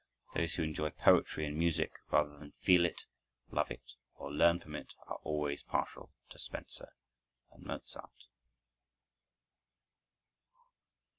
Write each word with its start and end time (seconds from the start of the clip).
Those 0.33 0.55
who 0.55 0.63
enjoy 0.63 0.89
poetry 0.89 1.45
and 1.45 1.55
music, 1.55 1.99
rather 2.09 2.35
than 2.35 2.53
feel 2.53 2.85
it, 2.85 3.03
love 3.51 3.69
it, 3.69 3.93
or 4.15 4.31
learn 4.33 4.59
from 4.59 4.73
it, 4.75 4.95
are 5.05 5.19
always 5.21 5.61
partial 5.61 6.11
to 6.31 6.39
Spenser 6.39 6.89
and 7.51 7.63
Mozart. 7.63 8.25